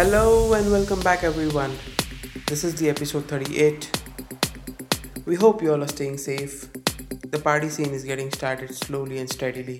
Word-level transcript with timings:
Hello 0.00 0.54
and 0.54 0.72
welcome 0.72 0.98
back, 1.00 1.24
everyone. 1.24 1.76
This 2.46 2.64
is 2.64 2.74
the 2.76 2.88
episode 2.88 3.26
38. 3.26 4.00
We 5.26 5.34
hope 5.34 5.60
you 5.60 5.72
all 5.72 5.82
are 5.82 5.88
staying 5.88 6.16
safe. 6.16 6.72
The 7.30 7.38
party 7.38 7.68
scene 7.68 7.90
is 7.90 8.02
getting 8.02 8.30
started 8.30 8.74
slowly 8.74 9.18
and 9.18 9.28
steadily. 9.28 9.78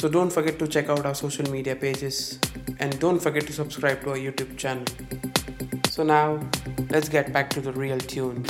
So 0.00 0.08
don't 0.08 0.32
forget 0.32 0.58
to 0.58 0.66
check 0.66 0.88
out 0.88 1.06
our 1.06 1.14
social 1.14 1.48
media 1.52 1.76
pages 1.76 2.40
and 2.80 2.98
don't 2.98 3.20
forget 3.20 3.46
to 3.46 3.52
subscribe 3.52 4.00
to 4.00 4.10
our 4.10 4.16
YouTube 4.16 4.58
channel. 4.58 4.86
So 5.88 6.02
now, 6.02 6.40
let's 6.90 7.08
get 7.08 7.32
back 7.32 7.48
to 7.50 7.60
the 7.60 7.72
real 7.74 8.00
tune. 8.00 8.44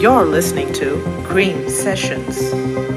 You're 0.00 0.24
listening 0.24 0.72
to 0.76 0.98
Cream 1.26 1.68
Sessions. 1.68 2.89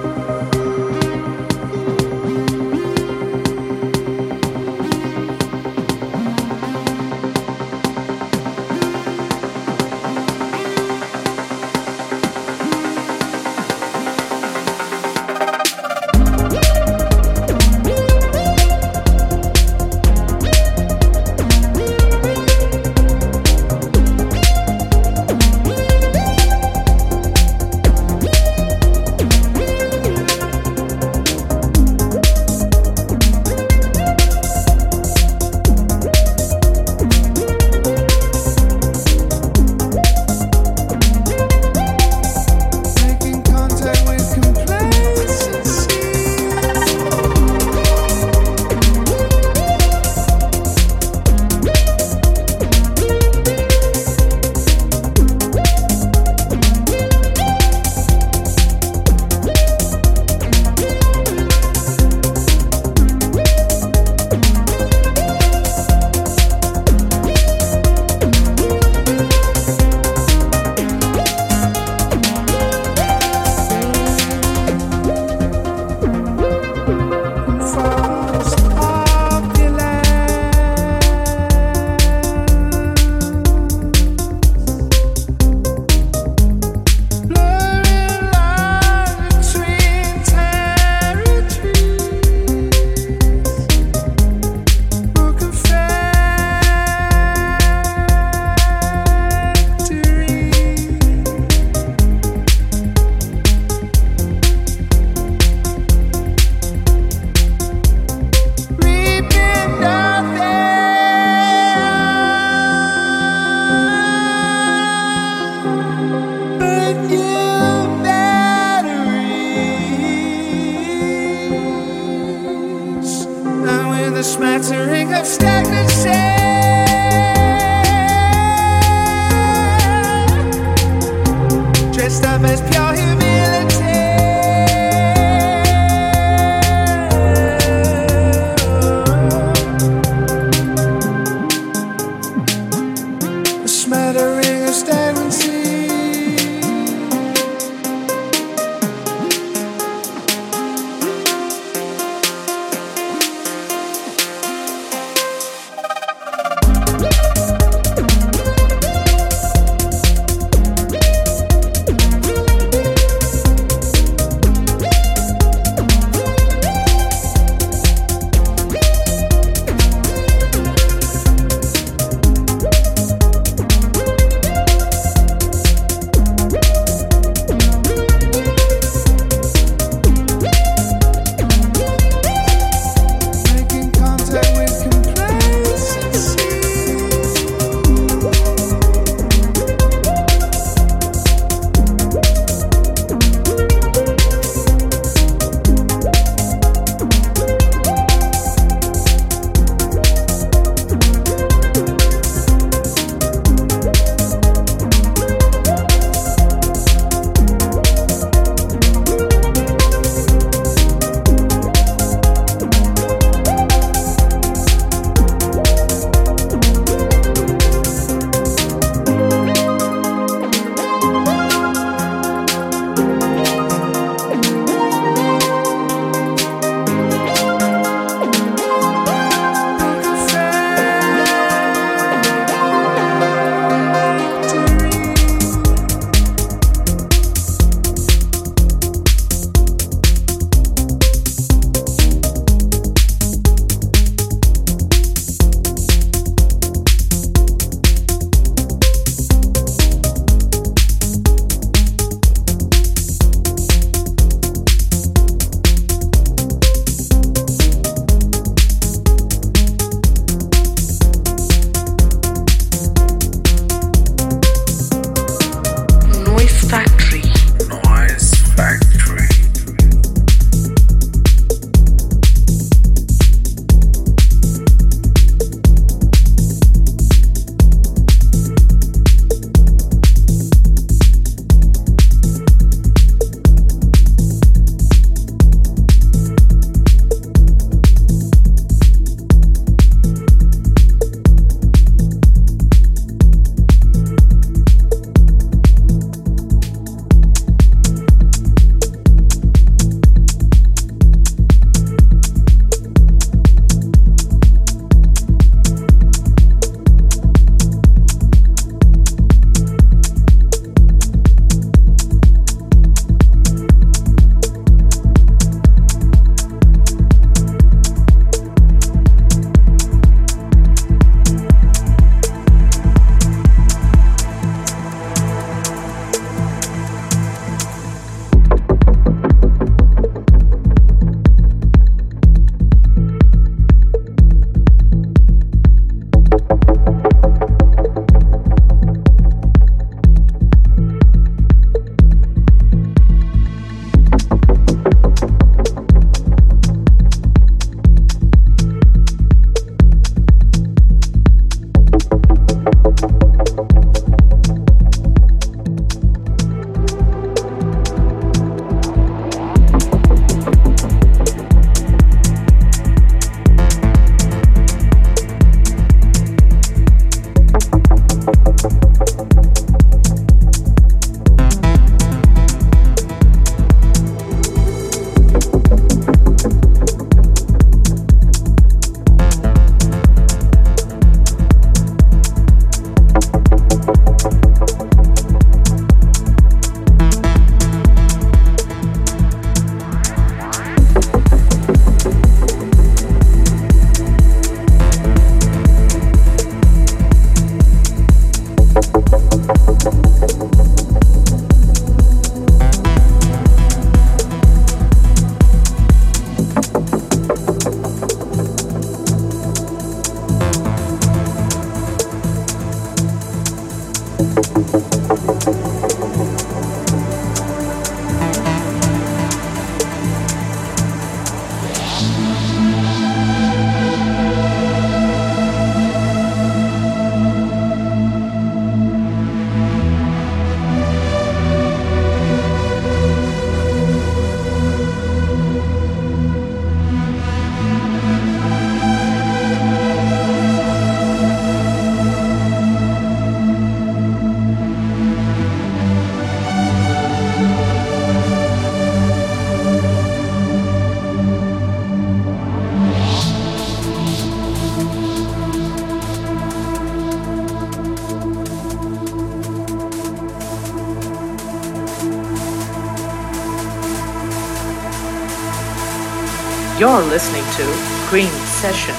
You're 466.94 467.02
listening 467.06 467.44
to 467.54 467.64
Green 468.12 468.30
Sessions. 468.46 468.93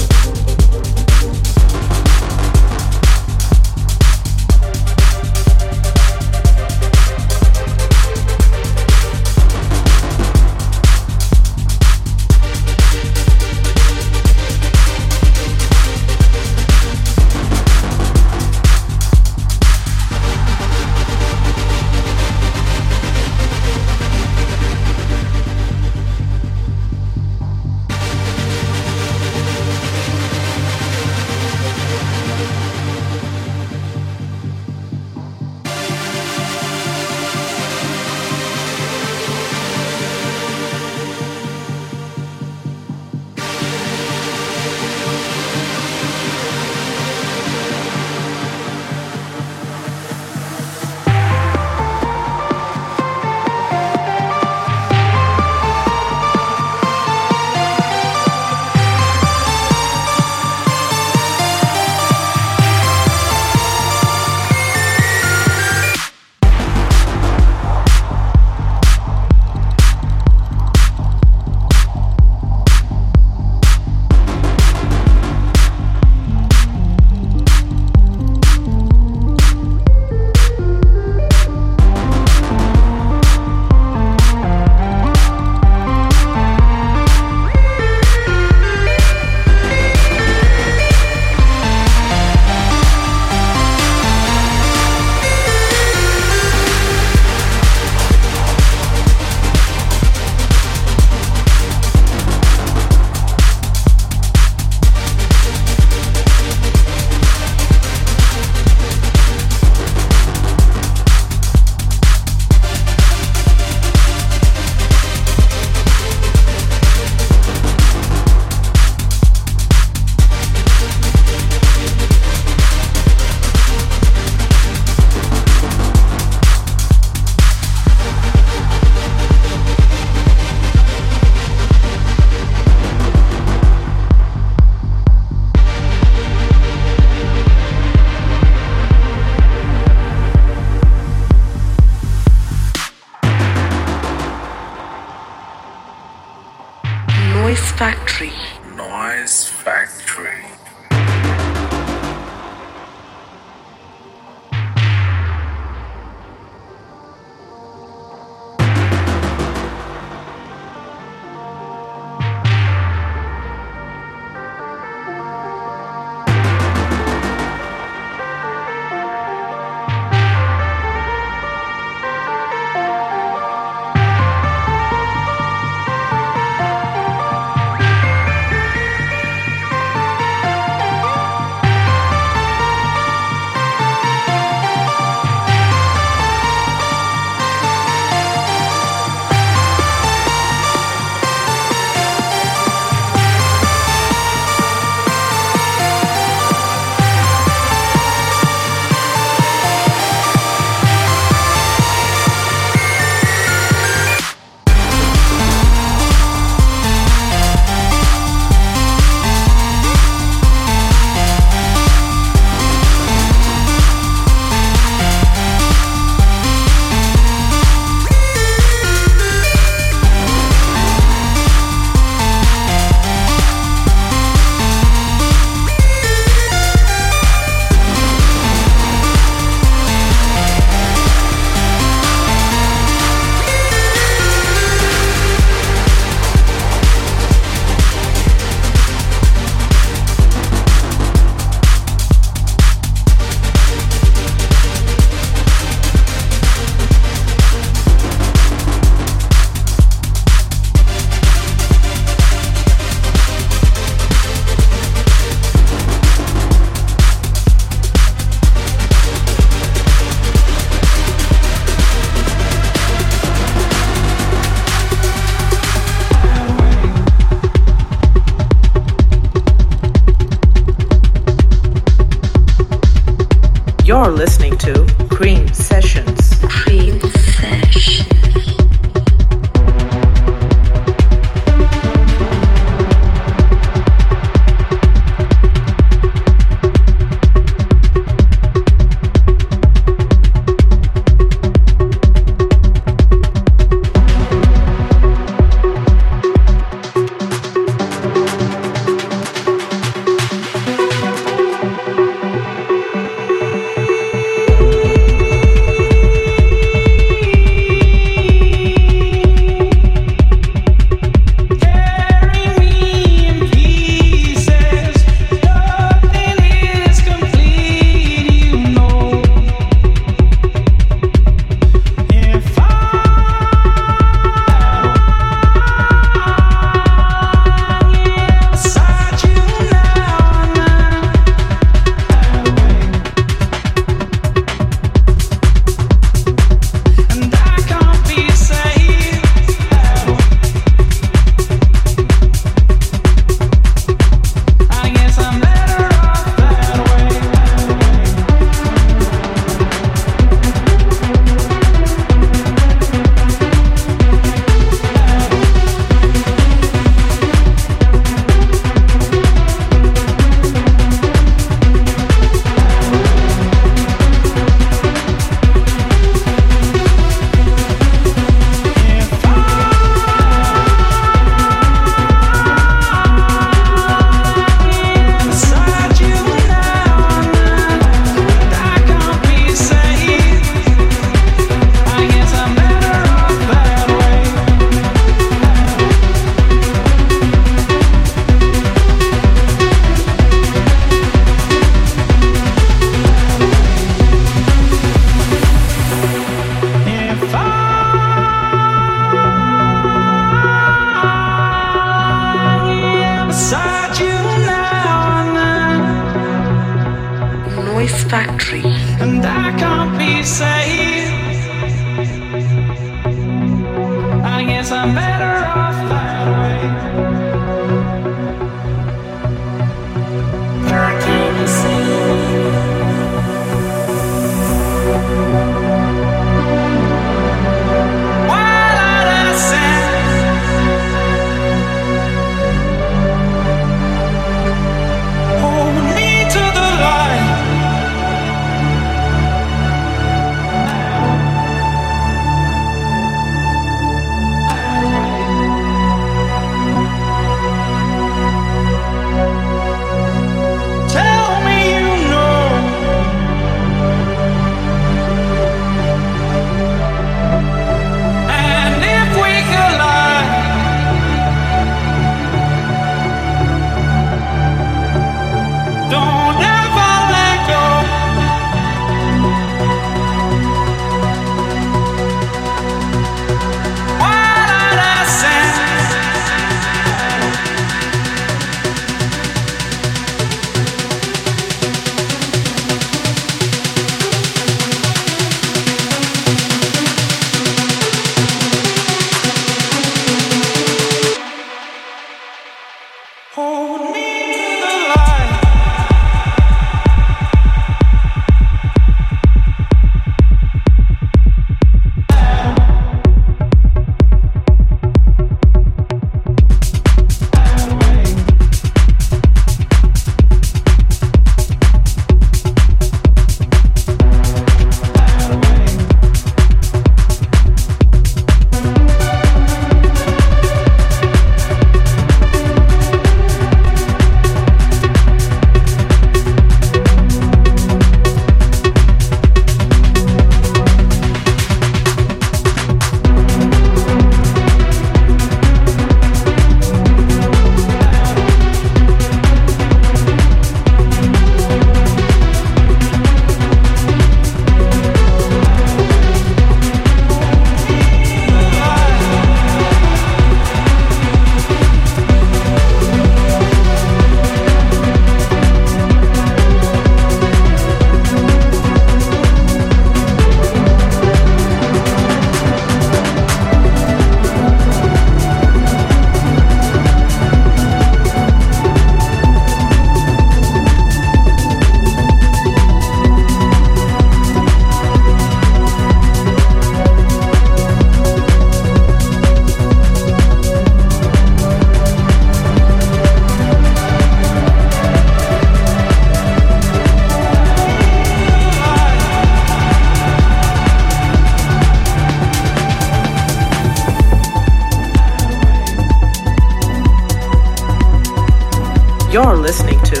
Listening 599.51 599.83
to 599.83 600.00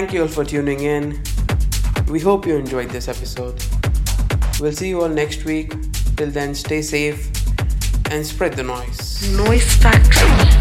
thank 0.00 0.14
you 0.14 0.22
all 0.22 0.28
for 0.28 0.46
tuning 0.46 0.80
in. 0.80 1.22
We 2.08 2.20
hope 2.20 2.46
you 2.46 2.56
enjoyed 2.56 2.88
this 2.88 3.06
episode. 3.06 3.62
We'll 4.58 4.72
see 4.72 4.88
you 4.88 5.02
all 5.02 5.10
next 5.10 5.44
week. 5.44 5.74
Till 6.16 6.30
then, 6.30 6.54
stay 6.54 6.80
safe 6.80 7.30
and 8.10 8.24
spread 8.24 8.54
the 8.54 8.62
noise. 8.62 9.30
Noise 9.36 9.76
Factory. 9.76 10.59